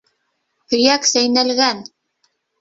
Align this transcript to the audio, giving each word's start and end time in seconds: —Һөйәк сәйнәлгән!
—Һөйәк 0.73 1.05
сәйнәлгән! 1.09 1.85